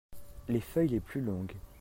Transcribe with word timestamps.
Les 0.49 0.61
feuilles 0.61 0.87
les 0.87 0.99
plus 0.99 1.21
longues. 1.21 1.53